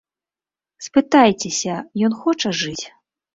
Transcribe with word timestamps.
Спытайцеся, 0.85 1.75
ён 2.09 2.17
хоча 2.23 2.49
жыць? 2.63 2.85